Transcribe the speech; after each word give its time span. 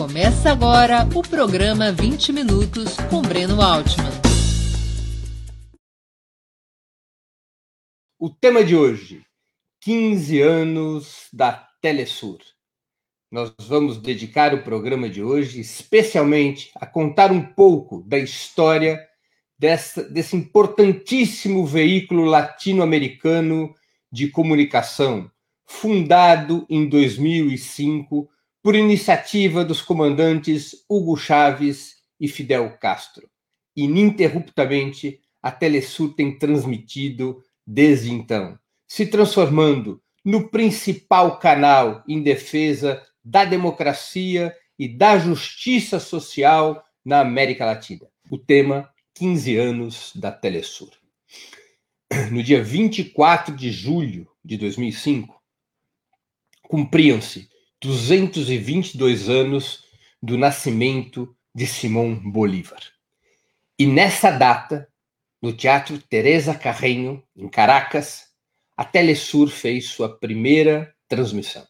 Começa 0.00 0.50
agora 0.50 1.06
o 1.14 1.20
programa 1.20 1.92
20 1.92 2.32
Minutos 2.32 2.96
com 3.10 3.20
Breno 3.20 3.60
Altman. 3.60 4.10
O 8.18 8.30
tema 8.30 8.64
de 8.64 8.74
hoje: 8.74 9.22
15 9.82 10.40
anos 10.40 11.28
da 11.30 11.52
Telesur. 11.82 12.38
Nós 13.30 13.52
vamos 13.60 13.98
dedicar 13.98 14.54
o 14.54 14.62
programa 14.62 15.06
de 15.06 15.22
hoje 15.22 15.60
especialmente 15.60 16.70
a 16.76 16.86
contar 16.86 17.30
um 17.30 17.52
pouco 17.52 18.02
da 18.04 18.16
história 18.16 19.06
dessa, 19.58 20.02
desse 20.02 20.34
importantíssimo 20.34 21.66
veículo 21.66 22.24
latino-americano 22.24 23.74
de 24.10 24.28
comunicação, 24.28 25.30
fundado 25.66 26.64
em 26.70 26.88
2005 26.88 28.30
por 28.62 28.74
iniciativa 28.74 29.64
dos 29.64 29.80
comandantes 29.80 30.84
Hugo 30.88 31.16
Chávez 31.16 31.96
e 32.18 32.28
Fidel 32.28 32.76
Castro. 32.78 33.28
Ininterruptamente, 33.74 35.20
a 35.42 35.50
Telesur 35.50 36.14
tem 36.14 36.38
transmitido 36.38 37.42
desde 37.66 38.12
então, 38.12 38.58
se 38.86 39.06
transformando 39.06 40.02
no 40.24 40.48
principal 40.48 41.38
canal 41.38 42.04
em 42.06 42.22
defesa 42.22 43.02
da 43.24 43.44
democracia 43.44 44.54
e 44.78 44.88
da 44.88 45.18
justiça 45.18 45.98
social 45.98 46.84
na 47.04 47.20
América 47.20 47.64
Latina. 47.64 48.06
O 48.30 48.36
tema 48.36 48.90
15 49.14 49.56
anos 49.56 50.12
da 50.14 50.30
Telesur. 50.30 50.90
No 52.30 52.42
dia 52.42 52.62
24 52.62 53.54
de 53.54 53.70
julho 53.70 54.28
de 54.44 54.56
2005, 54.56 55.40
cumpriam-se 56.62 57.49
222 57.82 59.30
anos 59.30 59.84
do 60.22 60.36
nascimento 60.36 61.34
de 61.54 61.66
Simão 61.66 62.14
Bolívar. 62.14 62.80
E 63.78 63.86
nessa 63.86 64.30
data, 64.30 64.86
no 65.40 65.52
Teatro 65.54 65.98
Teresa 65.98 66.54
Carreño, 66.54 67.22
em 67.34 67.48
Caracas, 67.48 68.26
a 68.76 68.84
Telesur 68.84 69.48
fez 69.48 69.86
sua 69.86 70.18
primeira 70.18 70.94
transmissão. 71.08 71.66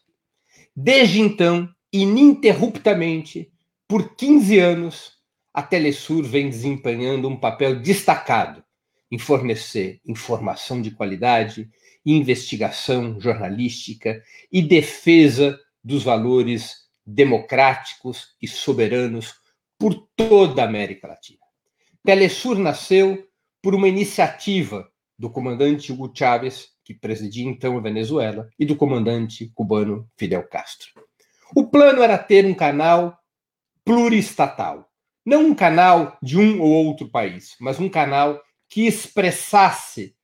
Desde 0.75 1.21
então, 1.21 1.69
ininterruptamente, 1.93 3.49
por 3.87 4.13
15 4.15 4.59
anos, 4.59 5.13
a 5.53 5.63
Telesur 5.63 6.23
vem 6.23 6.49
desempenhando 6.49 7.29
um 7.29 7.37
papel 7.37 7.79
destacado 7.79 8.61
em 9.09 9.17
fornecer 9.17 10.01
informação 10.05 10.81
de 10.81 10.91
qualidade, 10.91 11.69
investigação 12.05 13.19
jornalística 13.19 14.21
e 14.51 14.61
defesa 14.61 15.57
dos 15.83 16.03
valores 16.03 16.89
democráticos 17.05 18.35
e 18.41 18.47
soberanos 18.47 19.33
por 19.77 20.07
toda 20.15 20.61
a 20.61 20.65
América 20.65 21.07
Latina. 21.07 21.39
Telesur 22.03 22.57
nasceu 22.57 23.27
por 23.61 23.75
uma 23.75 23.87
iniciativa 23.87 24.89
do 25.17 25.29
comandante 25.29 25.91
Hugo 25.91 26.11
Chávez, 26.13 26.69
que 26.83 26.93
presidia 26.93 27.47
então 27.47 27.77
a 27.77 27.81
Venezuela, 27.81 28.49
e 28.57 28.65
do 28.65 28.75
comandante 28.75 29.51
cubano 29.53 30.07
Fidel 30.17 30.47
Castro. 30.47 30.89
O 31.55 31.67
plano 31.67 32.01
era 32.01 32.17
ter 32.17 32.45
um 32.45 32.53
canal 32.53 33.17
pluristatal, 33.83 34.89
não 35.25 35.47
um 35.47 35.55
canal 35.55 36.17
de 36.21 36.39
um 36.39 36.61
ou 36.61 36.85
outro 36.85 37.09
país, 37.09 37.55
mas 37.59 37.79
um 37.79 37.89
canal 37.89 38.41
que 38.67 38.87
expressasse 38.87 40.15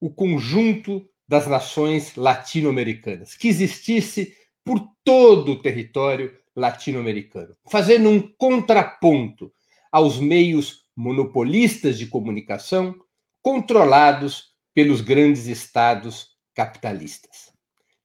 o 0.00 0.10
conjunto 0.10 1.08
das 1.26 1.46
nações 1.46 2.14
latino-americanas, 2.16 3.34
que 3.34 3.48
existisse 3.48 4.34
por 4.64 4.80
todo 5.04 5.52
o 5.52 5.62
território 5.62 6.34
latino-americano, 6.56 7.56
fazendo 7.68 8.08
um 8.08 8.20
contraponto 8.20 9.52
aos 9.92 10.18
meios 10.18 10.84
monopolistas 10.96 11.98
de 11.98 12.06
comunicação 12.06 12.94
controlados 13.42 14.54
pelos 14.72 15.00
grandes 15.00 15.46
estados 15.46 16.30
capitalistas. 16.54 17.52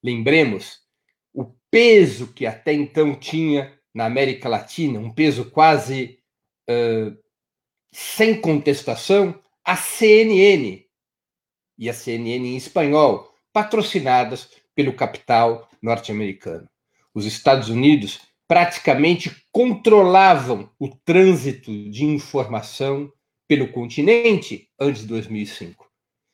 Lembremos 0.02 0.80
o 1.32 1.46
peso 1.70 2.32
que 2.32 2.46
até 2.46 2.72
então 2.72 3.14
tinha 3.14 3.78
na 3.94 4.06
América 4.06 4.48
Latina, 4.48 4.98
um 4.98 5.12
peso 5.12 5.50
quase 5.50 6.18
uh, 6.68 7.16
sem 7.92 8.40
contestação, 8.40 9.40
a 9.64 9.76
CNN 9.76 10.84
e 11.78 11.88
a 11.88 11.94
CNN 11.94 12.46
em 12.46 12.56
espanhol, 12.56 13.34
patrocinadas 13.52 14.50
pelo 14.74 14.92
capital 14.92 15.69
norte-americano. 15.82 16.68
Os 17.14 17.26
Estados 17.26 17.68
Unidos 17.68 18.20
praticamente 18.46 19.44
controlavam 19.52 20.70
o 20.78 20.88
trânsito 20.88 21.70
de 21.90 22.04
informação 22.04 23.12
pelo 23.46 23.70
continente 23.72 24.68
antes 24.78 25.02
de 25.02 25.08
2005, 25.08 25.88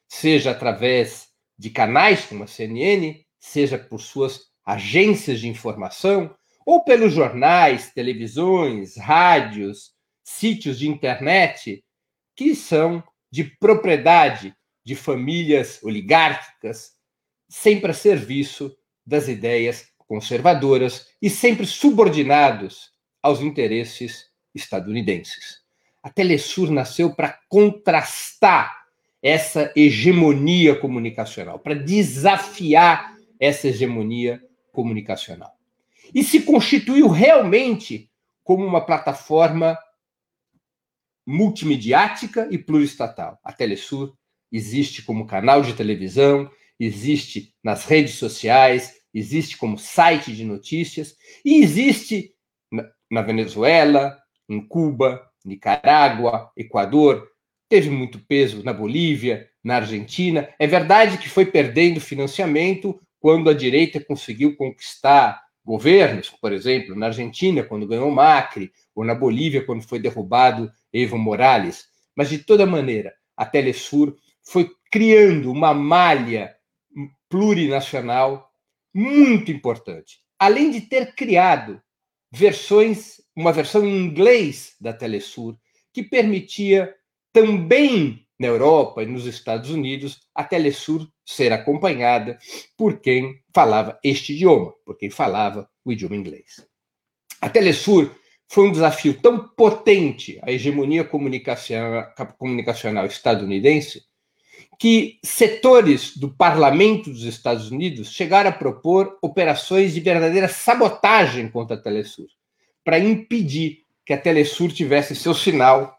seja 0.09 0.51
através 0.51 1.29
de 1.59 1.71
canais 1.71 2.25
como 2.25 2.45
a 2.45 2.47
CNN, 2.47 3.25
seja 3.39 3.79
por 3.79 4.01
suas 4.01 4.47
agências 4.65 5.41
de 5.41 5.49
informação, 5.49 6.35
ou 6.65 6.85
pelos 6.85 7.13
jornais, 7.13 7.93
televisões, 7.93 8.97
rádios, 8.97 9.93
sítios 10.25 10.79
de 10.79 10.89
internet, 10.89 11.85
que 12.35 12.55
são 12.55 13.03
de 13.31 13.45
propriedade 13.45 14.55
de 14.85 14.95
famílias 14.95 15.83
oligárquicas, 15.83 16.93
sempre 17.49 17.91
a 17.91 17.95
serviço 17.95 18.77
das 19.07 19.29
ideias 19.29 19.89
conservadoras 20.07 21.09
e 21.21 21.31
sempre 21.31 21.67
subordinados 21.67 22.91
aos 23.23 23.41
interesses 23.41 24.27
estadunidenses. 24.55 25.61
A 26.03 26.11
Telesur 26.11 26.71
nasceu 26.71 27.15
para 27.15 27.39
contrastar 27.49 28.87
essa 29.23 29.73
hegemonia 29.75 30.77
comunicacional, 30.77 31.59
para 31.59 31.75
desafiar 31.75 33.17
essa 33.41 33.69
hegemonia 33.69 34.41
comunicacional. 34.73 35.53
E 36.15 36.23
se 36.23 36.43
constituiu 36.43 37.09
realmente 37.09 38.09
como 38.45 38.65
uma 38.65 38.81
plataforma 38.81 39.77
multimediática 41.27 42.47
e 42.53 42.57
pluristatal. 42.57 43.41
A 43.43 43.53
Telesur 43.53 44.15
existe 44.53 45.03
como 45.03 45.27
canal 45.27 45.63
de 45.63 45.75
televisão, 45.75 46.49
existe 46.79 47.55
nas 47.63 47.85
redes 47.85 48.15
sociais, 48.15 48.95
existe 49.13 49.57
como 49.57 49.79
site 49.79 50.35
de 50.35 50.45
notícias 50.45 51.17
e 51.45 51.63
existe 51.63 52.33
na 53.11 53.23
Venezuela, 53.23 54.17
em 54.49 54.61
Cuba, 54.67 55.27
Nicarágua, 55.45 56.51
Equador, 56.57 57.27
teve 57.69 57.91
muito 57.91 58.19
peso 58.19 58.63
na 58.63 58.73
Bolívia, 58.73 59.49
na 59.63 59.77
Argentina. 59.77 60.49
É 60.59 60.67
verdade 60.67 61.19
que 61.19 61.29
foi 61.29 61.47
perdendo 61.47 62.01
financiamento 62.01 63.01
quando 63.19 63.51
a 63.51 63.55
direita 63.55 64.01
conseguiu 64.01 64.57
conquistar 64.57 65.41
governos, 65.65 66.31
por 66.31 66.53
exemplo, 66.53 66.95
na 66.95 67.07
Argentina, 67.07 67.65
quando 67.65 67.89
ganhou 67.89 68.11
Macri, 68.11 68.71
ou 68.95 69.05
na 69.05 69.15
Bolívia, 69.15 69.65
quando 69.65 69.83
foi 69.83 69.99
derrubado 69.99 70.71
Evo 70.93 71.19
Morales. 71.19 71.87
Mas, 72.15 72.29
de 72.29 72.39
toda 72.39 72.65
maneira, 72.65 73.13
a 73.37 73.45
Telesur 73.45 74.15
foi 74.45 74.71
criando 74.93 75.51
uma 75.51 75.75
malha 75.75 76.56
plurinacional 77.37 78.51
muito 78.95 79.53
importante. 79.53 80.21
Além 80.39 80.71
de 80.71 80.81
ter 80.81 81.15
criado 81.15 81.83
versões, 82.33 83.21
uma 83.37 83.53
versão 83.53 83.85
em 83.85 83.95
inglês 83.95 84.75
da 84.81 84.91
Telesur, 84.95 85.55
que 85.93 86.03
permitia 86.03 86.95
também 87.35 88.27
na 88.41 88.47
Europa 88.47 89.03
e 89.03 89.07
nos 89.07 89.27
Estados 89.27 89.69
Unidos 89.69 90.19
a 90.35 90.45
Telesur 90.45 91.07
ser 91.27 91.53
acompanhada 91.53 92.39
por 92.75 93.01
quem 93.01 93.43
falava 93.55 93.99
este 94.03 94.33
idioma, 94.33 94.73
por 94.87 94.97
quem 94.97 95.11
falava 95.11 95.69
o 95.85 95.93
idioma 95.93 96.17
inglês. 96.17 96.67
A 97.39 97.51
Telesur 97.51 98.15
foi 98.49 98.67
um 98.67 98.73
desafio 98.73 99.21
tão 99.21 99.47
potente 99.49 100.39
à 100.43 100.51
hegemonia 100.51 101.05
comunicacional, 101.05 102.15
comunicacional 102.39 103.05
estadunidense 103.05 104.07
que 104.79 105.19
setores 105.25 106.17
do 106.17 106.29
parlamento 106.35 107.11
dos 107.11 107.25
Estados 107.25 107.71
Unidos 107.71 108.13
chegaram 108.13 108.51
a 108.51 108.53
propor 108.53 109.19
operações 109.23 109.95
de 109.95 110.01
verdadeira 110.01 110.49
sabotagem 110.49 111.49
contra 111.49 111.77
a 111.77 111.81
Telesur, 111.81 112.27
para 112.85 112.99
impedir 112.99 113.85
que 114.05 114.13
a 114.13 114.19
Telesur 114.19 114.71
tivesse 114.71 115.15
seu 115.17 115.35
sinal 115.35 115.99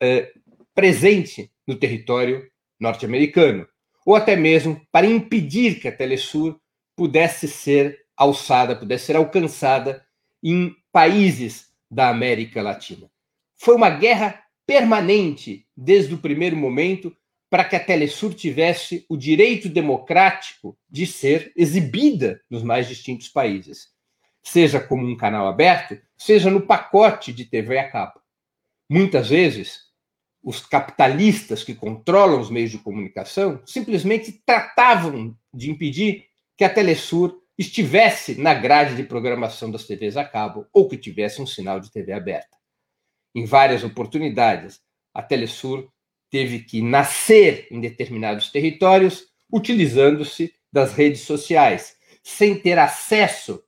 eh, 0.00 0.32
presente 0.74 1.50
no 1.66 1.76
território 1.76 2.50
norte-americano, 2.80 3.66
ou 4.06 4.16
até 4.16 4.34
mesmo 4.34 4.80
para 4.90 5.06
impedir 5.06 5.80
que 5.80 5.88
a 5.88 5.92
Telesur 5.92 6.58
pudesse 6.96 7.46
ser 7.46 7.98
alçada, 8.16 8.74
pudesse 8.74 9.06
ser 9.06 9.16
alcançada 9.16 10.04
em 10.42 10.74
países 10.90 11.68
da 11.90 12.08
América 12.08 12.62
Latina. 12.62 13.10
Foi 13.56 13.74
uma 13.74 13.90
guerra 13.90 14.42
permanente 14.66 15.66
desde 15.76 16.14
o 16.14 16.18
primeiro 16.18 16.56
momento 16.56 17.14
para 17.50 17.64
que 17.64 17.76
a 17.76 17.80
Telesur 17.80 18.34
tivesse 18.34 19.06
o 19.08 19.16
direito 19.16 19.68
democrático 19.68 20.76
de 20.88 21.06
ser 21.06 21.52
exibida 21.56 22.40
nos 22.50 22.62
mais 22.62 22.86
distintos 22.86 23.28
países, 23.28 23.88
seja 24.42 24.80
como 24.80 25.06
um 25.06 25.16
canal 25.16 25.46
aberto, 25.46 26.00
seja 26.16 26.50
no 26.50 26.60
pacote 26.60 27.32
de 27.32 27.44
TV 27.44 27.78
a 27.78 27.90
cabo. 27.90 28.20
Muitas 28.88 29.28
vezes, 29.28 29.88
os 30.42 30.64
capitalistas 30.64 31.64
que 31.64 31.74
controlam 31.74 32.40
os 32.40 32.50
meios 32.50 32.70
de 32.70 32.78
comunicação 32.78 33.60
simplesmente 33.66 34.32
tratavam 34.44 35.36
de 35.52 35.70
impedir 35.70 36.26
que 36.56 36.64
a 36.64 36.70
Telesur 36.70 37.42
estivesse 37.56 38.40
na 38.40 38.54
grade 38.54 38.94
de 38.94 39.02
programação 39.02 39.70
das 39.70 39.84
TVs 39.84 40.16
a 40.16 40.24
cabo 40.24 40.66
ou 40.72 40.88
que 40.88 40.96
tivesse 40.96 41.42
um 41.42 41.46
sinal 41.46 41.80
de 41.80 41.90
TV 41.90 42.12
aberta. 42.12 42.56
Em 43.34 43.44
várias 43.44 43.82
oportunidades, 43.84 44.80
a 45.12 45.22
Telesur 45.22 45.88
teve 46.30 46.60
que 46.60 46.82
nascer 46.82 47.66
em 47.70 47.80
determinados 47.80 48.50
territórios 48.50 49.28
utilizando-se 49.50 50.54
das 50.72 50.92
redes 50.92 51.22
sociais, 51.22 51.96
sem 52.22 52.58
ter 52.58 52.78
acesso 52.78 53.64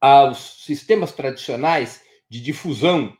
aos 0.00 0.62
sistemas 0.64 1.12
tradicionais 1.12 2.02
de 2.28 2.40
difusão 2.40 3.16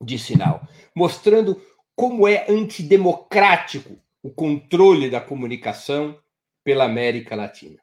de 0.00 0.18
sinal, 0.18 0.66
mostrando 0.94 1.60
como 1.96 2.26
é 2.26 2.46
antidemocrático 2.48 4.00
o 4.22 4.30
controle 4.30 5.10
da 5.10 5.20
comunicação 5.20 6.18
pela 6.62 6.84
América 6.84 7.34
Latina. 7.34 7.80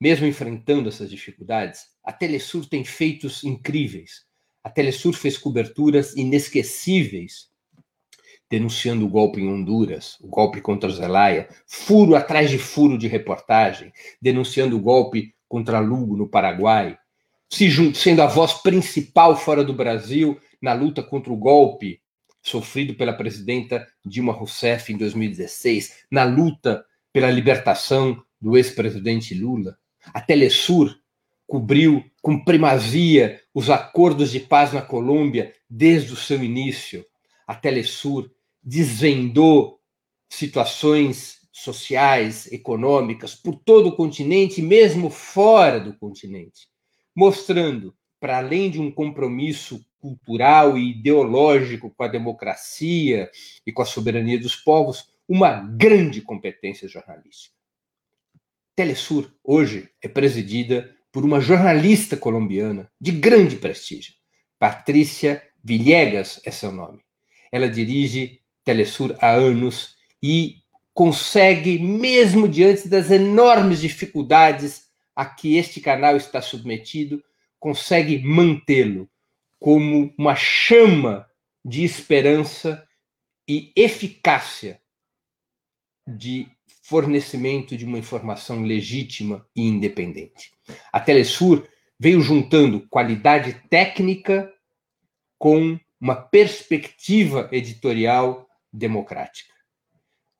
Mesmo 0.00 0.26
enfrentando 0.26 0.88
essas 0.88 1.08
dificuldades, 1.08 1.86
a 2.04 2.12
Telesur 2.12 2.66
tem 2.68 2.84
feitos 2.84 3.42
incríveis. 3.44 4.25
A 4.66 4.68
Telesur 4.68 5.12
fez 5.12 5.38
coberturas 5.38 6.16
inesquecíveis, 6.16 7.48
denunciando 8.50 9.06
o 9.06 9.08
golpe 9.08 9.40
em 9.40 9.48
Honduras, 9.48 10.18
o 10.20 10.26
golpe 10.26 10.60
contra 10.60 10.90
Zelaya, 10.90 11.48
furo 11.68 12.16
atrás 12.16 12.50
de 12.50 12.58
furo 12.58 12.98
de 12.98 13.06
reportagem, 13.06 13.92
denunciando 14.20 14.76
o 14.76 14.80
golpe 14.80 15.32
contra 15.48 15.78
Lugo 15.78 16.16
no 16.16 16.28
Paraguai, 16.28 16.98
se 17.48 17.70
sendo 17.94 18.22
a 18.22 18.26
voz 18.26 18.54
principal 18.54 19.36
fora 19.36 19.62
do 19.62 19.72
Brasil 19.72 20.36
na 20.60 20.72
luta 20.72 21.00
contra 21.00 21.32
o 21.32 21.36
golpe 21.36 22.00
sofrido 22.42 22.96
pela 22.96 23.12
presidenta 23.12 23.86
Dilma 24.04 24.32
Rousseff 24.32 24.92
em 24.92 24.96
2016, 24.96 26.06
na 26.10 26.24
luta 26.24 26.84
pela 27.12 27.30
libertação 27.30 28.20
do 28.40 28.56
ex-presidente 28.56 29.32
Lula. 29.32 29.78
A 30.12 30.20
Telesur 30.20 30.92
cobriu 31.46 32.04
com 32.20 32.42
primazia 32.42 33.40
os 33.54 33.70
acordos 33.70 34.32
de 34.32 34.40
paz 34.40 34.72
na 34.72 34.82
Colômbia 34.82 35.54
desde 35.70 36.12
o 36.12 36.16
seu 36.16 36.42
início. 36.42 37.04
A 37.46 37.54
Telesur 37.54 38.30
desvendou 38.62 39.80
situações 40.28 41.40
sociais, 41.52 42.50
econômicas 42.52 43.34
por 43.34 43.56
todo 43.56 43.88
o 43.88 43.96
continente, 43.96 44.60
mesmo 44.60 45.08
fora 45.08 45.80
do 45.80 45.96
continente, 45.96 46.68
mostrando, 47.14 47.94
para 48.20 48.38
além 48.38 48.70
de 48.70 48.80
um 48.80 48.90
compromisso 48.90 49.84
cultural 49.98 50.76
e 50.76 50.90
ideológico 50.90 51.90
com 51.90 52.02
a 52.02 52.08
democracia 52.08 53.30
e 53.66 53.72
com 53.72 53.82
a 53.82 53.86
soberania 53.86 54.38
dos 54.38 54.54
povos, 54.56 55.08
uma 55.28 55.54
grande 55.54 56.20
competência 56.20 56.88
jornalística. 56.88 57.54
Telesur, 58.76 59.32
hoje, 59.42 59.88
é 60.02 60.08
presidida 60.08 60.94
por 61.16 61.24
uma 61.24 61.40
jornalista 61.40 62.14
colombiana 62.14 62.92
de 63.00 63.10
grande 63.10 63.56
prestígio. 63.56 64.12
Patrícia 64.58 65.42
Villegas 65.64 66.38
é 66.44 66.50
seu 66.50 66.70
nome. 66.70 67.00
Ela 67.50 67.70
dirige 67.70 68.42
Telesur 68.62 69.16
há 69.18 69.30
anos 69.30 69.96
e 70.22 70.56
consegue, 70.92 71.78
mesmo 71.78 72.46
diante 72.46 72.86
das 72.86 73.10
enormes 73.10 73.80
dificuldades 73.80 74.90
a 75.14 75.24
que 75.24 75.56
este 75.56 75.80
canal 75.80 76.18
está 76.18 76.42
submetido, 76.42 77.24
consegue 77.58 78.18
mantê-lo 78.18 79.08
como 79.58 80.12
uma 80.18 80.36
chama 80.36 81.26
de 81.64 81.82
esperança 81.82 82.86
e 83.48 83.72
eficácia 83.74 84.82
de 86.06 86.46
fornecimento 86.88 87.76
de 87.76 87.84
uma 87.84 87.98
informação 87.98 88.62
legítima 88.62 89.44
e 89.56 89.66
independente. 89.66 90.52
A 90.92 91.00
Telesur 91.00 91.66
veio 91.98 92.20
juntando 92.20 92.86
qualidade 92.88 93.60
técnica 93.68 94.52
com 95.36 95.78
uma 96.00 96.14
perspectiva 96.14 97.48
editorial 97.50 98.46
democrática. 98.72 99.52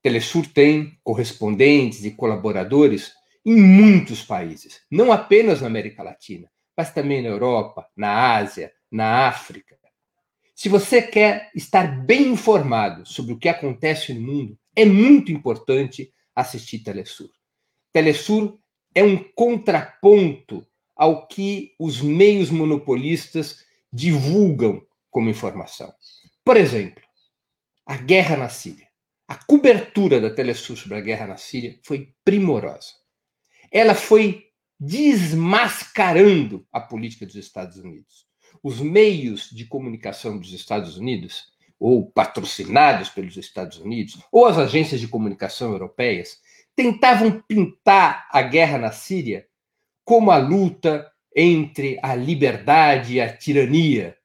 Telesur 0.00 0.46
tem 0.46 0.96
correspondentes 1.02 2.04
e 2.04 2.12
colaboradores 2.12 3.12
em 3.44 3.56
muitos 3.56 4.22
países, 4.22 4.82
não 4.88 5.10
apenas 5.10 5.60
na 5.60 5.66
América 5.66 6.04
Latina, 6.04 6.48
mas 6.76 6.92
também 6.92 7.22
na 7.22 7.28
Europa, 7.28 7.88
na 7.96 8.36
Ásia, 8.36 8.72
na 8.88 9.26
África. 9.26 9.76
Se 10.54 10.68
você 10.68 11.02
quer 11.02 11.50
estar 11.56 12.06
bem 12.06 12.28
informado 12.28 13.04
sobre 13.04 13.32
o 13.34 13.38
que 13.38 13.48
acontece 13.48 14.14
no 14.14 14.20
mundo, 14.20 14.56
é 14.76 14.84
muito 14.84 15.32
importante 15.32 16.12
assistir 16.36 16.80
Telesur. 16.80 17.30
Telesur 17.92 18.58
é 18.94 19.02
um 19.02 19.16
contraponto 19.34 20.64
ao 20.94 21.26
que 21.26 21.74
os 21.78 22.00
meios 22.00 22.50
monopolistas 22.50 23.64
divulgam 23.92 24.86
como 25.10 25.30
informação. 25.30 25.92
Por 26.44 26.56
exemplo, 26.56 27.02
a 27.84 27.96
guerra 27.96 28.36
na 28.36 28.48
Síria. 28.48 28.86
A 29.26 29.34
cobertura 29.34 30.20
da 30.20 30.30
Telesur 30.30 30.76
sobre 30.76 30.98
a 30.98 31.00
guerra 31.00 31.26
na 31.26 31.36
Síria 31.36 31.80
foi 31.82 32.14
primorosa. 32.24 32.92
Ela 33.72 33.94
foi 33.94 34.46
desmascarando 34.78 36.66
a 36.70 36.80
política 36.80 37.26
dos 37.26 37.34
Estados 37.34 37.78
Unidos 37.78 38.26
os 38.62 38.80
meios 38.80 39.50
de 39.50 39.64
comunicação 39.64 40.38
dos 40.38 40.52
Estados 40.52 40.96
Unidos, 40.96 41.52
ou 41.78 42.10
patrocinados 42.10 43.08
pelos 43.08 43.36
Estados 43.36 43.78
Unidos, 43.78 44.18
ou 44.32 44.46
as 44.46 44.58
agências 44.58 45.00
de 45.00 45.08
comunicação 45.08 45.72
europeias, 45.72 46.40
tentavam 46.74 47.42
pintar 47.46 48.28
a 48.30 48.42
guerra 48.42 48.78
na 48.78 48.92
Síria 48.92 49.46
como 50.04 50.30
a 50.30 50.36
luta 50.36 51.10
entre 51.34 51.98
a 52.02 52.14
liberdade 52.14 53.14
e 53.14 53.20
a 53.20 53.36
tirania, 53.36 54.16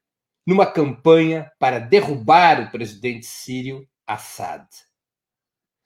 numa 0.46 0.66
campanha 0.66 1.50
para 1.58 1.78
derrubar 1.78 2.62
o 2.62 2.70
presidente 2.70 3.26
sírio 3.26 3.86
Assad. 4.06 4.66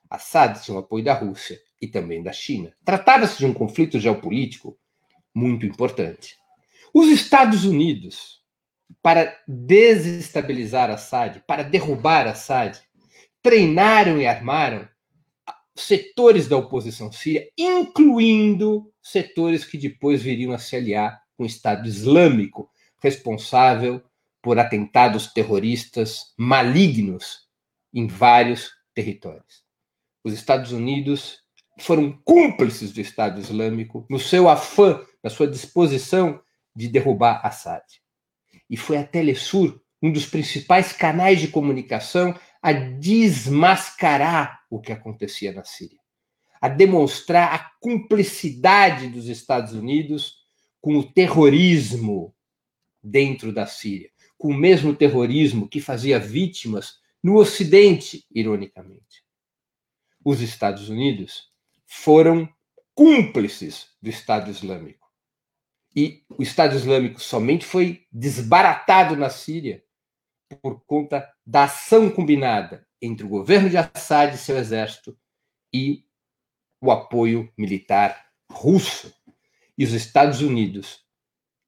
Assad 0.09 0.63
tinha 0.63 0.77
o 0.77 0.81
apoio 0.81 1.05
da 1.05 1.15
Rússia 1.15 1.59
e 1.81 1.89
também 1.89 2.23
da 2.23 2.33
China. 2.33 2.73
Tratava-se 2.85 3.39
de 3.39 3.47
um 3.47 3.53
conflito 3.53 3.99
geopolítico 3.99 4.79
muito 5.35 5.67
importante. 5.67 6.37
Os 6.95 7.09
Estados 7.09 7.65
Unidos 7.65 8.41
para 9.03 9.37
desestabilizar 9.47 10.91
Assad, 10.91 11.41
para 11.47 11.63
derrubar 11.63 12.27
Assad, 12.27 12.79
treinaram 13.43 14.21
e 14.21 14.27
armaram 14.27 14.89
setores 15.75 16.49
da 16.49 16.57
oposição 16.57 17.13
síria, 17.13 17.49
incluindo 17.57 18.93
setores 19.03 19.65
que 19.65 19.77
depois 19.77 20.23
viriam 20.23 20.53
a 20.53 20.59
se 20.59 20.75
aliar 20.75 21.21
com 21.37 21.45
o 21.45 21.47
Estado 21.47 21.87
Islâmico, 21.87 22.71
responsável 23.01 24.03
por 24.41 24.59
atentados 24.59 25.33
terroristas 25.33 26.33
malignos 26.37 27.47
em 27.93 28.07
vários 28.07 28.73
territórios. 28.95 29.65
Os 30.25 30.33
Estados 30.33 30.73
Unidos 30.73 31.41
foram 31.79 32.13
cúmplices 32.25 32.91
do 32.93 33.01
Estado 33.01 33.39
Islâmico 33.39 34.07
no 34.09 34.19
seu 34.19 34.49
afã, 34.49 35.05
na 35.23 35.29
sua 35.29 35.47
disposição 35.47 36.41
de 36.75 36.89
derrubar 36.89 37.45
Assad 37.45 37.85
e 38.69 38.77
foi 38.77 38.97
a 38.97 39.05
Telesur 39.05 39.81
um 40.03 40.13
dos 40.13 40.27
principais 40.27 40.93
canais 40.93 41.41
de 41.41 41.49
comunicação 41.49 42.39
a 42.61 42.73
desmascarar 42.73 44.61
o 44.71 44.81
que 44.81 44.93
acontecia 44.93 45.53
na 45.53 45.65
Síria, 45.65 46.01
a 46.61 46.69
demonstrar 46.69 47.55
a 47.55 47.71
cumplicidade 47.81 49.09
dos 49.09 49.29
Estados 49.29 49.73
Unidos 49.73 50.37
com 50.81 50.97
o 50.97 51.05
terrorismo 51.05 52.35
dentro 53.03 53.53
da 53.53 53.67
Síria, 53.67 54.11
com 54.37 54.49
o 54.49 54.57
mesmo 54.57 54.95
terrorismo 54.95 55.69
que 55.69 55.81
fazia 55.81 56.19
vítimas 56.19 56.99
no 57.23 57.37
Ocidente, 57.37 58.25
ironicamente. 58.31 59.25
Os 60.25 60.41
Estados 60.41 60.89
Unidos 60.89 61.51
foram 61.87 62.49
cúmplices 62.95 63.89
do 64.03 64.11
Estado 64.11 64.51
Islâmico 64.51 65.06
e 65.97 66.23
o 66.29 66.43
Estado 66.43 66.77
Islâmico 66.77 67.19
somente 67.19 67.65
foi 67.65 68.05
desbaratado 68.13 69.17
na 69.17 69.31
Síria 69.31 69.83
por 70.61 70.85
conta 70.85 71.27
da 71.45 71.65
ação 71.65 72.11
combinada 72.11 72.87
entre 73.01 73.25
o 73.25 73.29
governo 73.29 73.71
de 73.71 73.79
Assad 73.79 74.35
e 74.35 74.39
seu 74.39 74.59
exército 74.59 75.17
e 75.73 76.05
o 76.83 76.91
apoio 76.91 77.51
militar 77.57 78.27
russo. 78.53 79.13
E 79.79 79.85
os 79.85 79.93
Estados 79.93 80.43
Unidos, 80.43 81.01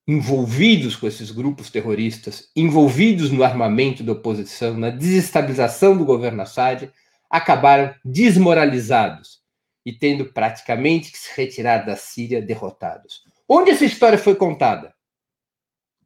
envolvidos 0.06 0.94
com 0.94 1.06
esses 1.06 1.30
grupos 1.30 1.70
terroristas, 1.70 2.50
envolvidos 2.54 3.30
no 3.30 3.42
armamento 3.42 4.02
da 4.02 4.12
oposição, 4.12 4.76
na 4.76 4.90
desestabilização 4.90 5.96
do 5.96 6.04
governo 6.04 6.42
Assad, 6.42 6.90
acabaram 7.30 7.94
desmoralizados 8.04 9.40
e 9.84 9.92
tendo 9.92 10.32
praticamente 10.32 11.10
que 11.10 11.18
se 11.18 11.34
retirar 11.34 11.84
da 11.84 11.96
Síria 11.96 12.40
derrotados 12.40 13.27
Onde 13.48 13.70
essa 13.70 13.86
história 13.86 14.18
foi 14.18 14.34
contada? 14.34 14.94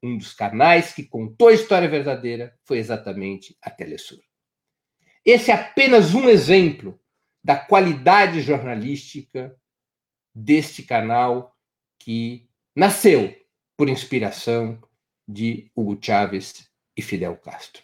Um 0.00 0.16
dos 0.16 0.32
canais 0.32 0.92
que 0.92 1.02
contou 1.02 1.48
a 1.48 1.52
história 1.52 1.88
verdadeira 1.88 2.56
foi 2.64 2.78
exatamente 2.78 3.56
a 3.60 3.68
Telesur. 3.68 4.20
Esse 5.24 5.50
é 5.50 5.54
apenas 5.54 6.14
um 6.14 6.28
exemplo 6.28 7.00
da 7.42 7.56
qualidade 7.56 8.40
jornalística 8.40 9.56
deste 10.32 10.84
canal 10.84 11.56
que 11.98 12.48
nasceu 12.76 13.34
por 13.76 13.88
inspiração 13.88 14.80
de 15.26 15.70
Hugo 15.74 15.98
Chávez 16.00 16.68
e 16.96 17.02
Fidel 17.02 17.36
Castro. 17.36 17.82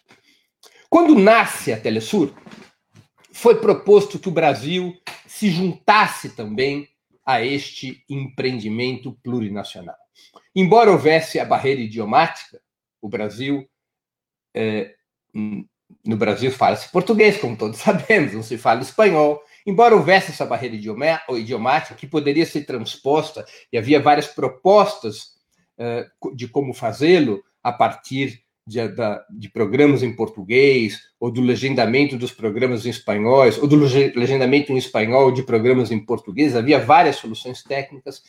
Quando 0.89 1.15
nasce 1.15 1.73
a 1.73 1.79
Telesur, 1.79 2.33
foi 3.31 3.59
proposto 3.59 4.19
que 4.19 4.29
o 4.29 4.33
Brasil 4.33 4.97
se 5.27 5.49
juntasse 5.49 6.29
também 6.29 6.89
a 7.29 7.45
este 7.45 8.03
empreendimento 8.09 9.13
plurinacional. 9.21 9.95
Embora 10.55 10.89
houvesse 10.89 11.39
a 11.39 11.45
barreira 11.45 11.79
idiomática, 11.79 12.59
o 12.99 13.07
Brasil, 13.07 13.69
é, 14.51 14.95
no 15.31 16.17
Brasil 16.17 16.51
fala-se 16.51 16.91
português, 16.91 17.37
como 17.37 17.55
todos 17.55 17.77
sabemos, 17.85 18.33
não 18.33 18.41
se 18.41 18.57
fala 18.57 18.81
espanhol. 18.81 19.43
Embora 19.63 19.95
houvesse 19.95 20.31
essa 20.31 20.43
barreira 20.43 20.75
idiomática 21.37 21.93
que 21.93 22.07
poderia 22.07 22.47
ser 22.47 22.65
transposta, 22.65 23.45
e 23.71 23.77
havia 23.77 24.01
várias 24.01 24.25
propostas 24.25 25.35
é, 25.77 26.07
de 26.33 26.47
como 26.47 26.73
fazê-lo 26.73 27.43
a 27.61 27.71
partir 27.71 28.43
de, 28.69 28.79
de, 29.31 29.49
programas 29.49 30.03
em 30.03 30.15
português, 30.15 30.99
ou 31.19 31.31
do 31.31 31.41
legendamento 31.41 32.15
dos 32.15 32.31
programas 32.31 32.85
em 32.85 32.89
espanhol, 32.89 33.45
ou 33.59 33.67
do 33.67 33.75
legendamento 33.75 34.71
em 34.71 34.77
espanhol 34.77 35.31
de 35.31 35.43
programas 35.43 35.91
em 35.91 35.99
português, 35.99 36.55
havia 36.55 36.79
várias 36.79 37.15
soluções 37.15 37.63
técnicas. 37.63 38.21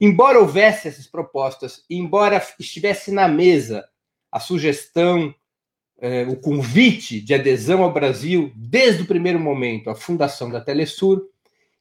Embora 0.00 0.40
houvesse 0.40 0.88
essas 0.88 1.06
propostas, 1.06 1.84
embora 1.88 2.42
estivesse 2.58 3.12
na 3.12 3.28
mesa 3.28 3.84
a 4.30 4.40
sugestão, 4.40 5.34
eh, 6.00 6.24
o 6.26 6.36
convite 6.36 7.20
de 7.20 7.34
adesão 7.34 7.82
ao 7.82 7.92
Brasil, 7.92 8.50
desde 8.56 9.02
o 9.02 9.06
primeiro 9.06 9.38
momento, 9.38 9.90
a 9.90 9.94
fundação 9.94 10.50
da 10.50 10.60
Telesur, 10.60 11.22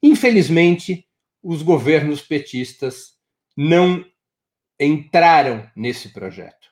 infelizmente, 0.04 1.08
os 1.42 1.64
governos 1.64 2.22
petistas 2.22 3.16
não 3.56 4.06
entraram 4.80 5.70
nesse 5.76 6.10
projeto. 6.10 6.70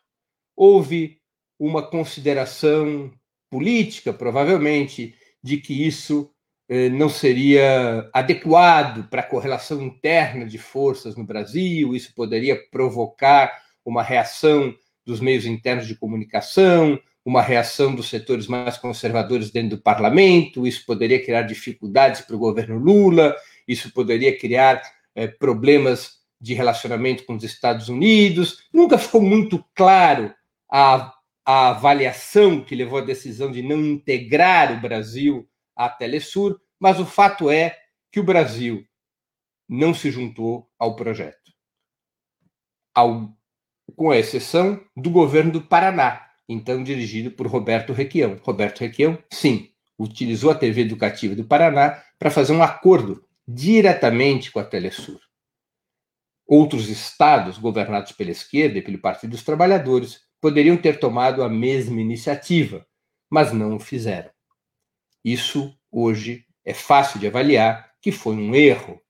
Houve 0.55 1.18
uma 1.59 1.83
consideração 1.83 3.11
política, 3.49 4.13
provavelmente, 4.13 5.13
de 5.43 5.57
que 5.57 5.85
isso 5.85 6.31
eh, 6.69 6.89
não 6.89 7.09
seria 7.09 8.09
adequado 8.13 9.09
para 9.09 9.21
a 9.21 9.25
correlação 9.25 9.81
interna 9.81 10.45
de 10.45 10.57
forças 10.57 11.15
no 11.15 11.25
Brasil, 11.25 11.95
isso 11.95 12.13
poderia 12.15 12.55
provocar 12.69 13.51
uma 13.83 14.03
reação 14.03 14.73
dos 15.05 15.19
meios 15.19 15.45
internos 15.45 15.87
de 15.87 15.95
comunicação, 15.95 16.99
uma 17.25 17.41
reação 17.41 17.93
dos 17.93 18.09
setores 18.09 18.47
mais 18.47 18.77
conservadores 18.77 19.51
dentro 19.51 19.77
do 19.77 19.81
parlamento, 19.81 20.65
isso 20.65 20.85
poderia 20.85 21.23
criar 21.23 21.41
dificuldades 21.41 22.21
para 22.21 22.35
o 22.35 22.39
governo 22.39 22.77
Lula, 22.77 23.35
isso 23.67 23.91
poderia 23.91 24.37
criar 24.37 24.81
eh, 25.15 25.27
problemas 25.27 26.19
de 26.39 26.53
relacionamento 26.53 27.25
com 27.25 27.35
os 27.35 27.43
Estados 27.43 27.89
Unidos. 27.89 28.63
Nunca 28.71 28.97
ficou 28.97 29.21
muito 29.21 29.63
claro 29.75 30.33
a 30.71 31.13
a 31.51 31.69
avaliação 31.69 32.63
que 32.63 32.75
levou 32.75 32.99
à 32.99 33.01
decisão 33.01 33.51
de 33.51 33.63
não 33.63 33.83
integrar 33.83 34.71
o 34.71 34.79
Brasil 34.79 35.49
à 35.75 35.89
Telesur, 35.89 36.61
mas 36.79 36.99
o 36.99 37.07
fato 37.07 37.49
é 37.49 37.75
que 38.11 38.19
o 38.19 38.23
Brasil 38.23 38.85
não 39.67 39.91
se 39.91 40.11
juntou 40.11 40.69
ao 40.77 40.95
projeto, 40.95 41.51
ao, 42.93 43.35
com 43.95 44.11
a 44.11 44.17
exceção 44.19 44.79
do 44.95 45.09
governo 45.09 45.51
do 45.51 45.61
Paraná, 45.63 46.23
então 46.47 46.83
dirigido 46.83 47.31
por 47.31 47.47
Roberto 47.47 47.93
Requião. 47.93 48.39
Roberto 48.43 48.81
Requião, 48.81 49.17
sim, 49.33 49.71
utilizou 49.97 50.51
a 50.51 50.55
TV 50.55 50.81
Educativa 50.81 51.33
do 51.33 51.45
Paraná 51.45 51.99
para 52.19 52.29
fazer 52.29 52.53
um 52.53 52.61
acordo 52.61 53.25
diretamente 53.47 54.51
com 54.51 54.59
a 54.59 54.63
Telesur. 54.63 55.19
Outros 56.45 56.89
estados 56.89 57.57
governados 57.57 58.11
pela 58.11 58.29
esquerda 58.29 58.77
e 58.77 58.83
pelo 58.83 58.99
Partido 58.99 59.31
dos 59.31 59.43
Trabalhadores 59.43 60.28
poderiam 60.41 60.77
ter 60.77 60.99
tomado 60.99 61.43
a 61.43 61.49
mesma 61.49 61.99
iniciativa, 61.99 62.85
mas 63.29 63.51
não 63.51 63.75
o 63.75 63.79
fizeram. 63.79 64.29
Isso, 65.23 65.73
hoje, 65.91 66.45
é 66.63 66.73
fácil 66.73 67.19
de 67.19 67.27
avaliar 67.27 67.91
que 68.01 68.11
foi 68.11 68.35
um 68.35 68.55
erro, 68.55 69.01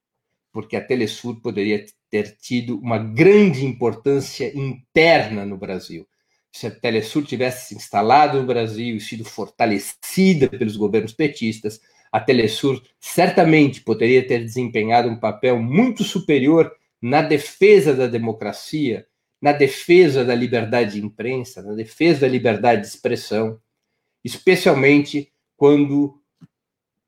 porque 0.51 0.75
a 0.75 0.83
Telesur 0.83 1.39
poderia 1.41 1.85
ter 2.09 2.35
tido 2.37 2.79
uma 2.79 2.97
grande 2.97 3.63
importância 3.63 4.51
interna 4.57 5.45
no 5.45 5.57
Brasil. 5.57 6.07
Se 6.51 6.65
a 6.65 6.71
Telesur 6.71 7.23
tivesse 7.23 7.67
se 7.67 7.75
instalado 7.75 8.39
no 8.39 8.47
Brasil 8.47 8.95
e 8.95 8.99
sido 8.99 9.23
fortalecida 9.23 10.49
pelos 10.49 10.75
governos 10.75 11.13
petistas, 11.13 11.79
a 12.11 12.19
Telesur 12.19 12.81
certamente 12.99 13.81
poderia 13.81 14.27
ter 14.27 14.43
desempenhado 14.43 15.07
um 15.07 15.19
papel 15.19 15.61
muito 15.61 16.03
superior 16.03 16.71
na 16.99 17.21
defesa 17.21 17.93
da 17.93 18.07
democracia 18.07 19.05
na 19.41 19.51
defesa 19.51 20.25
da 20.25 20.35
liberdade 20.35 20.99
de 20.99 21.05
imprensa, 21.05 21.61
na 21.61 21.73
defesa 21.73 22.21
da 22.21 22.27
liberdade 22.27 22.81
de 22.81 22.87
expressão, 22.87 23.59
especialmente 24.23 25.31
quando 25.55 26.19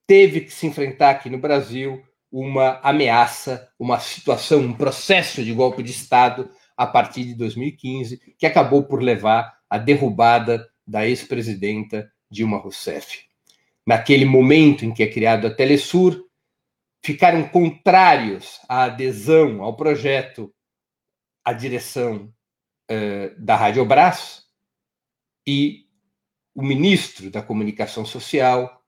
teve 0.07 0.41
que 0.41 0.51
se 0.51 0.65
enfrentar 0.67 1.11
aqui 1.11 1.29
no 1.29 1.37
Brasil 1.37 2.01
uma 2.31 2.79
ameaça, 2.81 3.69
uma 3.77 3.99
situação, 3.99 4.61
um 4.61 4.73
processo 4.73 5.43
de 5.43 5.53
golpe 5.53 5.83
de 5.83 5.91
Estado 5.91 6.49
a 6.77 6.87
partir 6.87 7.25
de 7.25 7.35
2015, 7.35 8.35
que 8.37 8.45
acabou 8.45 8.83
por 8.83 9.01
levar 9.01 9.53
à 9.69 9.77
derrubada 9.77 10.67
da 10.87 11.07
ex-presidenta 11.07 12.09
Dilma 12.29 12.57
Rousseff. 12.57 13.19
Naquele 13.85 14.25
momento 14.25 14.85
em 14.85 14.93
que 14.93 15.03
é 15.03 15.07
criado 15.07 15.47
a 15.47 15.53
Telesur, 15.53 16.25
ficaram 17.03 17.47
contrários 17.47 18.59
à 18.69 18.83
adesão 18.83 19.61
ao 19.61 19.75
projeto 19.75 20.53
a 21.43 21.53
direção 21.53 22.33
uh, 22.91 23.39
da 23.39 23.55
Rádio 23.55 23.85
Brás 23.85 24.43
e 25.45 25.85
o 26.53 26.61
ministro 26.61 27.31
da 27.31 27.41
Comunicação 27.41 28.05
Social, 28.05 28.83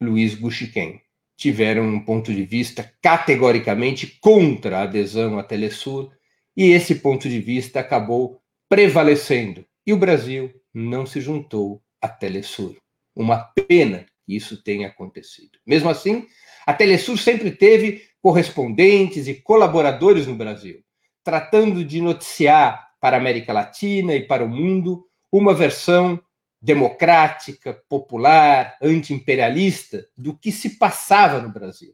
Luiz 0.00 0.34
Guxiquem, 0.34 1.02
tiveram 1.36 1.84
um 1.84 2.04
ponto 2.04 2.32
de 2.32 2.44
vista 2.44 2.92
categoricamente 3.02 4.18
contra 4.20 4.78
a 4.78 4.82
adesão 4.82 5.38
à 5.38 5.42
Telesur, 5.42 6.12
e 6.56 6.70
esse 6.70 6.96
ponto 6.96 7.28
de 7.28 7.40
vista 7.40 7.80
acabou 7.80 8.40
prevalecendo. 8.68 9.64
E 9.86 9.92
o 9.92 9.96
Brasil 9.96 10.52
não 10.72 11.04
se 11.04 11.20
juntou 11.20 11.82
à 12.00 12.08
Telesur. 12.08 12.76
Uma 13.14 13.38
pena 13.38 14.06
que 14.24 14.36
isso 14.36 14.62
tenha 14.62 14.88
acontecido. 14.88 15.58
Mesmo 15.66 15.90
assim, 15.90 16.26
a 16.66 16.72
Telesur 16.72 17.18
sempre 17.18 17.50
teve 17.50 18.02
correspondentes 18.20 19.26
e 19.26 19.34
colaboradores 19.34 20.26
no 20.26 20.36
Brasil 20.36 20.82
tratando 21.24 21.84
de 21.84 22.00
noticiar 22.00 22.92
para 23.00 23.16
a 23.16 23.20
América 23.20 23.52
Latina 23.52 24.14
e 24.14 24.26
para 24.26 24.44
o 24.44 24.48
mundo 24.48 25.06
uma 25.30 25.54
versão 25.54 26.20
democrática, 26.60 27.74
popular, 27.88 28.76
anti-imperialista 28.80 30.06
do 30.16 30.36
que 30.36 30.52
se 30.52 30.78
passava 30.78 31.40
no 31.40 31.48
Brasil. 31.48 31.92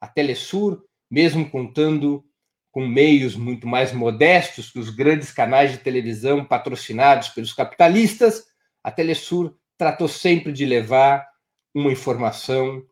A 0.00 0.08
Telesur, 0.08 0.82
mesmo 1.08 1.48
contando 1.48 2.24
com 2.72 2.84
meios 2.84 3.36
muito 3.36 3.66
mais 3.66 3.92
modestos 3.92 4.70
que 4.70 4.78
os 4.80 4.90
grandes 4.90 5.30
canais 5.30 5.70
de 5.70 5.78
televisão 5.78 6.44
patrocinados 6.44 7.28
pelos 7.28 7.52
capitalistas, 7.52 8.46
a 8.82 8.90
Telesur 8.90 9.54
tratou 9.78 10.08
sempre 10.08 10.52
de 10.52 10.66
levar 10.66 11.24
uma 11.72 11.92
informação 11.92 12.82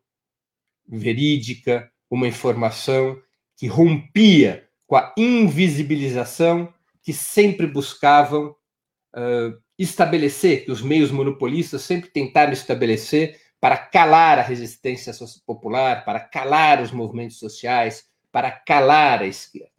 verídica, 0.87 1.91
uma 2.09 2.29
informação 2.29 3.21
que 3.57 3.67
rompia 3.67 4.69
com 4.91 4.97
a 4.97 5.15
invisibilização 5.17 6.75
que 7.01 7.13
sempre 7.13 7.65
buscavam 7.65 8.57
uh, 9.15 9.57
estabelecer, 9.79 10.65
que 10.65 10.73
os 10.73 10.83
meios 10.83 11.13
monopolistas 11.13 11.83
sempre 11.83 12.11
tentaram 12.11 12.53
estabelecer 12.53 13.39
para 13.61 13.77
calar 13.77 14.41
a 14.41 14.43
resistência 14.43 15.13
popular, 15.47 16.05
para 16.05 16.19
calar 16.19 16.83
os 16.83 16.91
movimentos 16.91 17.39
sociais, 17.39 18.07
para 18.33 18.51
calar 18.51 19.23
a 19.23 19.29
esquerda. 19.29 19.71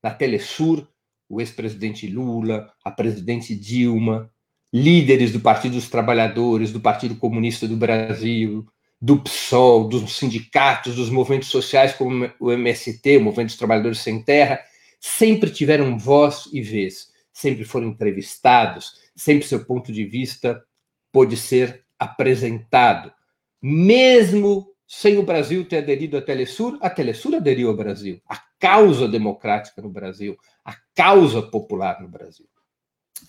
Na 0.00 0.12
Telesur, 0.12 0.86
o 1.28 1.40
ex-presidente 1.40 2.06
Lula, 2.06 2.72
a 2.84 2.92
presidente 2.92 3.56
Dilma, 3.56 4.30
líderes 4.72 5.32
do 5.32 5.40
Partido 5.40 5.72
dos 5.72 5.88
Trabalhadores, 5.88 6.70
do 6.70 6.78
Partido 6.78 7.16
Comunista 7.16 7.66
do 7.66 7.76
Brasil, 7.76 8.64
do 9.00 9.20
PSOL, 9.20 9.88
dos 9.88 10.16
sindicatos, 10.16 10.96
dos 10.96 11.10
movimentos 11.10 11.48
sociais 11.48 11.92
como 11.92 12.30
o 12.40 12.52
MST, 12.52 13.18
o 13.18 13.20
Movimento 13.20 13.48
dos 13.48 13.58
Trabalhadores 13.58 13.98
Sem 13.98 14.22
Terra, 14.22 14.60
sempre 14.98 15.50
tiveram 15.50 15.98
voz 15.98 16.48
e 16.52 16.62
vez, 16.62 17.12
sempre 17.32 17.64
foram 17.64 17.88
entrevistados, 17.88 18.94
sempre 19.14 19.46
seu 19.46 19.64
ponto 19.64 19.92
de 19.92 20.04
vista 20.04 20.64
pôde 21.12 21.36
ser 21.36 21.84
apresentado. 21.98 23.12
Mesmo 23.60 24.74
sem 24.86 25.18
o 25.18 25.22
Brasil 25.22 25.64
ter 25.66 25.78
aderido 25.78 26.16
à 26.16 26.22
Telesur, 26.22 26.78
a 26.80 26.88
Telesur 26.88 27.34
aderiu 27.34 27.68
ao 27.68 27.76
Brasil. 27.76 28.20
A 28.28 28.42
causa 28.58 29.06
democrática 29.06 29.82
no 29.82 29.90
Brasil, 29.90 30.38
a 30.64 30.74
causa 30.94 31.42
popular 31.42 32.00
no 32.00 32.08
Brasil. 32.08 32.46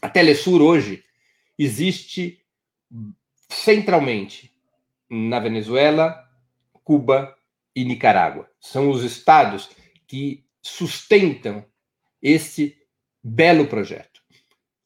A 0.01 0.09
Telesur 0.09 0.61
hoje 0.61 1.03
existe 1.57 2.39
centralmente 3.49 4.54
na 5.09 5.39
Venezuela, 5.39 6.23
Cuba 6.83 7.35
e 7.75 7.83
Nicarágua. 7.83 8.49
São 8.59 8.89
os 8.89 9.03
estados 9.03 9.69
que 10.07 10.45
sustentam 10.61 11.65
esse 12.21 12.77
belo 13.23 13.67
projeto. 13.67 14.21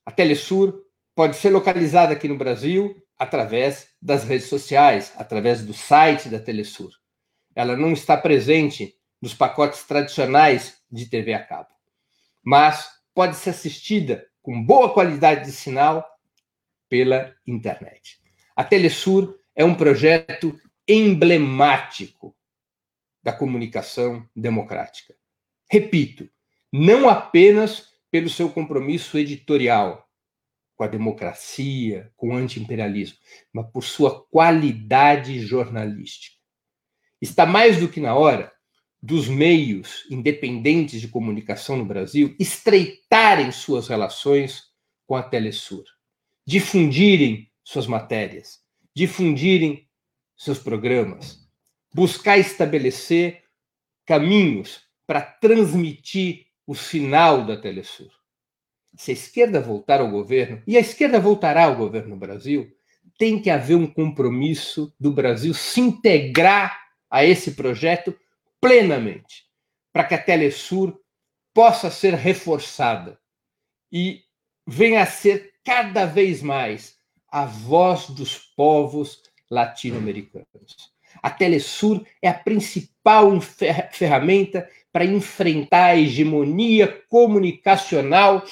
A 0.05 0.11
Telesur 0.11 0.85
pode 1.15 1.35
ser 1.35 1.49
localizada 1.49 2.13
aqui 2.13 2.27
no 2.27 2.37
Brasil 2.37 2.95
através 3.17 3.89
das 4.01 4.23
redes 4.23 4.47
sociais, 4.47 5.13
através 5.17 5.65
do 5.65 5.73
site 5.73 6.29
da 6.29 6.39
Telesur. 6.39 6.91
Ela 7.55 7.75
não 7.75 7.91
está 7.91 8.15
presente 8.15 8.95
nos 9.21 9.33
pacotes 9.33 9.83
tradicionais 9.83 10.81
de 10.89 11.05
TV 11.05 11.33
a 11.33 11.43
cabo, 11.43 11.69
mas 12.41 12.89
pode 13.13 13.35
ser 13.35 13.49
assistida 13.51 14.25
com 14.41 14.63
boa 14.63 14.93
qualidade 14.93 15.45
de 15.45 15.51
sinal 15.51 16.05
pela 16.87 17.35
internet. 17.45 18.19
A 18.55 18.63
Telesur 18.63 19.38
é 19.59 19.65
um 19.65 19.75
projeto 19.75 20.57
emblemático 20.87 22.33
da 23.21 23.33
comunicação 23.33 24.25
democrática. 24.33 25.13
Repito, 25.69 26.29
não 26.71 27.09
apenas 27.09 27.89
pelo 28.09 28.29
seu 28.29 28.49
compromisso 28.49 29.17
editorial 29.17 30.09
com 30.77 30.85
a 30.85 30.87
democracia, 30.87 32.09
com 32.15 32.29
o 32.29 32.37
antiimperialismo, 32.37 33.17
mas 33.51 33.69
por 33.69 33.83
sua 33.83 34.25
qualidade 34.27 35.41
jornalística. 35.41 36.37
Está 37.21 37.45
mais 37.45 37.81
do 37.81 37.89
que 37.89 37.99
na 37.99 38.15
hora 38.15 38.53
dos 39.03 39.27
meios 39.27 40.05
independentes 40.09 41.01
de 41.01 41.09
comunicação 41.09 41.75
no 41.75 41.83
Brasil 41.83 42.33
estreitarem 42.39 43.51
suas 43.51 43.89
relações 43.89 44.69
com 45.05 45.17
a 45.17 45.21
Telesur, 45.21 45.83
difundirem 46.47 47.51
suas 47.61 47.87
matérias, 47.87 48.68
difundirem 48.95 49.87
seus 50.35 50.59
programas, 50.59 51.47
buscar 51.93 52.37
estabelecer 52.37 53.43
caminhos 54.05 54.83
para 55.05 55.21
transmitir 55.21 56.45
o 56.65 56.75
sinal 56.75 57.45
da 57.45 57.57
Telesur. 57.57 58.11
Se 58.95 59.11
a 59.11 59.13
esquerda 59.13 59.59
voltar 59.59 59.99
ao 59.99 60.09
governo, 60.09 60.61
e 60.67 60.77
a 60.77 60.79
esquerda 60.79 61.19
voltará 61.19 61.65
ao 61.65 61.75
governo 61.75 62.09
no 62.09 62.17
Brasil, 62.17 62.71
tem 63.17 63.41
que 63.41 63.49
haver 63.49 63.75
um 63.75 63.87
compromisso 63.87 64.93
do 64.99 65.11
Brasil 65.11 65.53
se 65.53 65.81
integrar 65.81 66.79
a 67.09 67.25
esse 67.25 67.51
projeto 67.51 68.15
plenamente, 68.61 69.45
para 69.91 70.03
que 70.03 70.13
a 70.13 70.21
Telesur 70.21 70.99
possa 71.53 71.89
ser 71.89 72.13
reforçada 72.13 73.19
e 73.91 74.23
venha 74.67 75.01
a 75.01 75.05
ser 75.05 75.53
cada 75.63 76.05
vez 76.05 76.41
mais 76.41 76.98
a 77.31 77.45
voz 77.45 78.09
dos 78.09 78.37
povos 78.37 79.21
latino-americanos. 79.49 80.93
A 81.21 81.29
Telesur 81.29 82.05
é 82.21 82.29
a 82.29 82.33
principal 82.33 83.39
ferramenta 83.91 84.69
para 84.91 85.05
enfrentar 85.05 85.85
a 85.85 85.97
hegemonia 85.97 86.87
comunicacional 87.09 88.43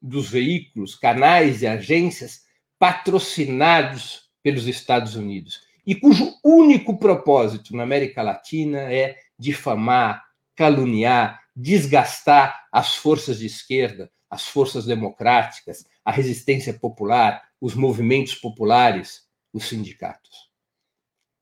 dos 0.00 0.28
veículos, 0.30 0.94
canais 0.94 1.62
e 1.62 1.66
agências 1.66 2.42
patrocinados 2.78 4.30
pelos 4.42 4.66
Estados 4.66 5.14
Unidos 5.14 5.60
e 5.86 5.94
cujo 5.94 6.34
único 6.42 6.96
propósito 6.98 7.76
na 7.76 7.82
América 7.82 8.22
Latina 8.22 8.92
é 8.92 9.16
difamar, 9.38 10.24
caluniar, 10.54 11.40
desgastar 11.54 12.66
as 12.72 12.96
forças 12.96 13.38
de 13.38 13.46
esquerda, 13.46 14.10
as 14.34 14.48
forças 14.48 14.84
democráticas, 14.84 15.86
a 16.04 16.10
resistência 16.10 16.74
popular, 16.74 17.42
os 17.60 17.74
movimentos 17.74 18.34
populares, 18.34 19.22
os 19.52 19.68
sindicatos. 19.68 20.50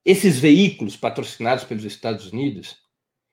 Esses 0.05 0.37
veículos 0.37 0.95
patrocinados 0.95 1.63
pelos 1.63 1.83
Estados 1.83 2.31
Unidos, 2.31 2.77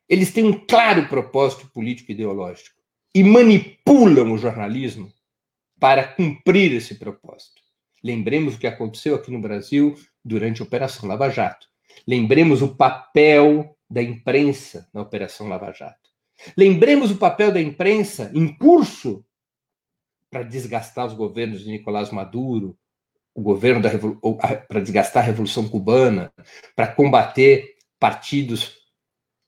eles 0.08 0.32
têm 0.32 0.44
um 0.44 0.66
claro 0.66 1.06
propósito 1.08 1.68
político 1.68 2.10
e 2.10 2.14
ideológico 2.14 2.80
e 3.14 3.22
manipulam 3.22 4.32
o 4.32 4.38
jornalismo 4.38 5.12
para 5.78 6.04
cumprir 6.04 6.72
esse 6.72 6.94
propósito. 6.94 7.60
Lembremos 8.02 8.54
o 8.54 8.58
que 8.58 8.66
aconteceu 8.66 9.14
aqui 9.14 9.30
no 9.30 9.42
Brasil 9.42 9.94
durante 10.24 10.62
a 10.62 10.64
Operação 10.64 11.06
Lava 11.06 11.28
Jato. 11.28 11.68
Lembremos 12.06 12.62
o 12.62 12.74
papel 12.74 13.76
da 13.90 14.02
imprensa 14.02 14.88
na 14.94 15.02
Operação 15.02 15.48
Lava 15.48 15.70
Jato. 15.72 16.08
Lembremos 16.56 17.10
o 17.10 17.16
papel 17.16 17.52
da 17.52 17.60
imprensa 17.60 18.30
em 18.34 18.56
curso 18.56 19.22
para 20.30 20.42
desgastar 20.44 21.06
os 21.06 21.12
governos 21.12 21.64
de 21.64 21.70
Nicolás 21.70 22.10
Maduro, 22.10 22.78
o 23.34 23.42
governo 23.42 23.82
para 24.68 24.80
desgastar 24.80 25.22
a 25.22 25.26
Revolução 25.26 25.68
Cubana, 25.68 26.32
para 26.74 26.88
combater 26.88 27.74
partidos 27.98 28.76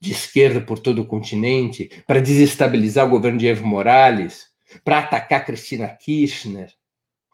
de 0.00 0.12
esquerda 0.12 0.60
por 0.60 0.78
todo 0.78 1.02
o 1.02 1.06
continente, 1.06 1.88
para 2.06 2.20
desestabilizar 2.20 3.06
o 3.06 3.10
governo 3.10 3.38
de 3.38 3.46
Evo 3.46 3.66
Morales, 3.66 4.48
para 4.84 4.98
atacar 4.98 5.44
Cristina 5.44 5.88
Kirchner, 5.88 6.72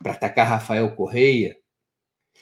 para 0.03 0.13
atacar 0.13 0.47
Rafael 0.47 0.95
Correia. 0.95 1.57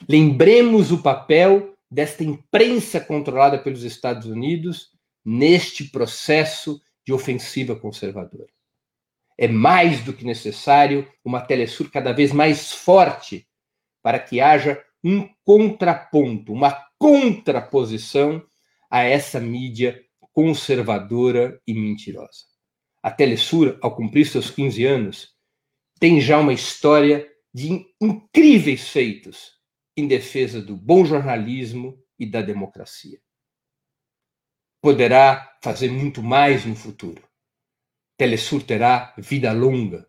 Lembremos 0.07 0.91
o 0.91 1.01
papel 1.01 1.73
desta 1.89 2.23
imprensa 2.23 2.99
controlada 2.99 3.57
pelos 3.57 3.83
Estados 3.83 4.27
Unidos 4.27 4.91
neste 5.23 5.85
processo 5.85 6.81
de 7.05 7.13
ofensiva 7.13 7.75
conservadora. 7.75 8.56
É 9.37 9.47
mais 9.47 10.03
do 10.03 10.13
que 10.13 10.25
necessário 10.25 11.07
uma 11.23 11.41
Telesur 11.41 11.91
cada 11.91 12.11
vez 12.11 12.31
mais 12.31 12.71
forte 12.71 13.47
para 14.01 14.19
que 14.19 14.41
haja 14.41 14.83
um 15.03 15.29
contraponto, 15.43 16.51
uma 16.51 16.71
contraposição 16.97 18.43
a 18.89 19.03
essa 19.03 19.39
mídia 19.39 20.03
conservadora 20.33 21.61
e 21.67 21.73
mentirosa. 21.73 22.45
A 23.01 23.11
Telesur, 23.11 23.77
ao 23.81 23.95
cumprir 23.95 24.25
seus 24.25 24.49
15 24.49 24.85
anos, 24.85 25.35
tem 25.99 26.21
já 26.21 26.39
uma 26.39 26.53
história 26.53 27.27
de 27.53 27.85
incríveis 28.01 28.89
feitos 28.89 29.53
em 29.95 30.07
defesa 30.07 30.61
do 30.61 30.75
bom 30.75 31.03
jornalismo 31.05 31.97
e 32.19 32.25
da 32.25 32.41
democracia. 32.41 33.19
Poderá 34.81 35.57
fazer 35.63 35.89
muito 35.89 36.21
mais 36.21 36.65
no 36.65 36.75
futuro. 36.75 37.26
Telesur 38.17 38.63
terá 38.63 39.13
vida 39.15 39.53
longa, 39.53 40.07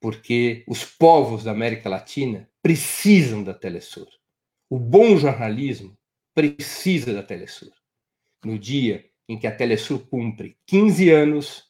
porque 0.00 0.62
os 0.68 0.84
povos 0.84 1.42
da 1.42 1.50
América 1.50 1.88
Latina 1.88 2.48
precisam 2.62 3.42
da 3.42 3.52
Telesur. 3.52 4.06
O 4.70 4.78
bom 4.78 5.16
jornalismo 5.16 5.98
precisa 6.32 7.12
da 7.12 7.24
Telesur. 7.24 7.72
No 8.44 8.56
dia 8.56 9.04
em 9.28 9.36
que 9.36 9.48
a 9.48 9.54
Telesur 9.54 10.06
cumpre 10.06 10.56
15 10.66 11.10
anos, 11.10 11.64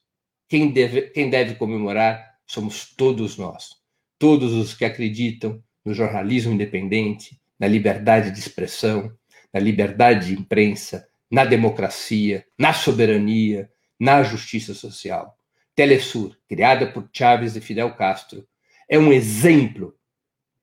quem 0.49 0.71
deve, 0.71 1.03
quem 1.09 1.31
deve 1.31 1.55
comemorar 1.55 2.39
somos 2.47 2.95
todos 2.95 3.39
nós, 3.39 3.71
todos 4.19 4.53
os 4.53 4.75
que 4.75 4.85
acreditam 4.85 5.63
no 5.83 5.95
jornalismo 5.95 6.53
independente, 6.53 7.41
na 7.59 7.67
liberdade 7.67 8.31
de 8.31 8.39
expressão, 8.39 9.17
na 9.53 9.61
liberdade 9.61 10.27
de 10.27 10.35
imprensa, 10.35 11.09
na 11.31 11.45
democracia, 11.45 12.45
na 12.59 12.75
soberania, 12.75 13.71
na 13.99 14.23
justiça 14.23 14.75
social. 14.75 15.39
Telesur, 15.75 16.37
criada 16.49 16.87
por 16.87 17.09
Chávez 17.13 17.57
e 17.57 17.61
Fidel 17.61 17.95
Castro, 17.95 18.47
é 18.89 18.99
um 18.99 19.13
exemplo 19.13 19.97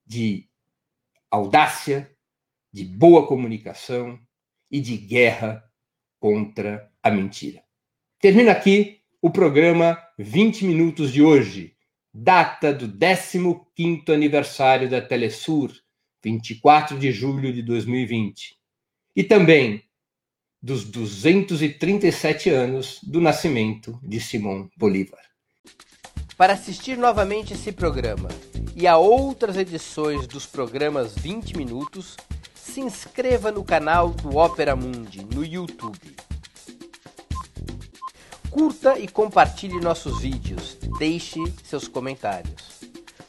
de 0.05 0.47
audácia, 1.29 2.09
de 2.71 2.85
boa 2.85 3.27
comunicação 3.27 4.19
e 4.69 4.79
de 4.79 4.95
guerra 4.97 5.63
contra 6.19 6.89
a 7.03 7.11
mentira. 7.11 7.63
Termino 8.19 8.49
aqui 8.49 9.01
o 9.21 9.29
programa 9.29 9.97
20 10.17 10.65
Minutos 10.65 11.11
de 11.11 11.21
hoje, 11.21 11.75
data 12.13 12.73
do 12.73 12.87
15º 12.87 14.13
aniversário 14.13 14.89
da 14.89 15.01
Telesur, 15.01 15.71
24 16.23 16.97
de 16.97 17.11
julho 17.11 17.51
de 17.51 17.61
2020. 17.61 18.57
E 19.15 19.23
também 19.23 19.83
dos 20.61 20.83
237 20.83 22.49
anos 22.49 22.99
do 23.01 23.19
nascimento 23.19 23.99
de 24.03 24.19
Simão 24.19 24.69
Bolívar. 24.77 25.19
Para 26.37 26.53
assistir 26.53 26.97
novamente 26.97 27.53
esse 27.53 27.71
programa 27.71 28.29
e 28.75 28.87
a 28.87 28.97
outras 28.97 29.57
edições 29.57 30.27
dos 30.27 30.45
programas 30.45 31.15
20 31.15 31.57
Minutos, 31.57 32.15
se 32.53 32.79
inscreva 32.79 33.51
no 33.51 33.63
canal 33.63 34.09
do 34.09 34.37
Opera 34.37 34.75
Mundi 34.75 35.25
no 35.25 35.43
YouTube. 35.43 36.15
Curta 38.49 38.99
e 38.99 39.07
compartilhe 39.07 39.79
nossos 39.79 40.21
vídeos, 40.21 40.77
deixe 40.99 41.39
seus 41.63 41.87
comentários. 41.87 42.81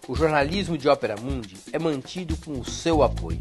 O 0.07 0.15
jornalismo 0.15 0.77
de 0.77 0.89
Ópera 0.89 1.17
Mundi 1.17 1.57
é 1.73 1.79
mantido 1.79 2.37
com 2.39 2.59
o 2.59 2.65
seu 2.65 3.03
apoio. 3.03 3.41